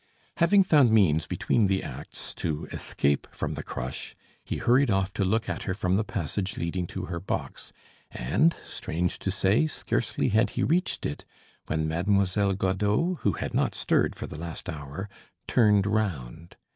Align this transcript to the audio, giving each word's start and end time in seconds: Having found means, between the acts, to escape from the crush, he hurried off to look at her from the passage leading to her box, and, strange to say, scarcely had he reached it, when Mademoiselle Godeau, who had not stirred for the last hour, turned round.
Having 0.37 0.63
found 0.63 0.89
means, 0.91 1.27
between 1.27 1.67
the 1.67 1.83
acts, 1.83 2.33
to 2.33 2.65
escape 2.71 3.27
from 3.29 3.53
the 3.53 3.61
crush, 3.61 4.15
he 4.43 4.57
hurried 4.57 4.89
off 4.89 5.13
to 5.13 5.23
look 5.23 5.47
at 5.47 5.61
her 5.69 5.75
from 5.75 5.93
the 5.93 6.03
passage 6.03 6.57
leading 6.57 6.87
to 6.87 7.03
her 7.05 7.19
box, 7.19 7.71
and, 8.09 8.55
strange 8.65 9.19
to 9.19 9.29
say, 9.29 9.67
scarcely 9.67 10.29
had 10.29 10.49
he 10.57 10.63
reached 10.63 11.05
it, 11.05 11.23
when 11.67 11.87
Mademoiselle 11.87 12.53
Godeau, 12.53 13.19
who 13.21 13.33
had 13.33 13.53
not 13.53 13.75
stirred 13.75 14.15
for 14.15 14.25
the 14.25 14.39
last 14.39 14.71
hour, 14.71 15.07
turned 15.45 15.85
round. 15.85 16.55